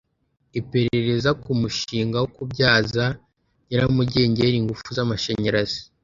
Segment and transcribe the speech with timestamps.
[0.59, 3.05] Iperereza ku mushinga wo kubyaza
[3.67, 5.81] nyiramugengeri ingufu z amashanyarazi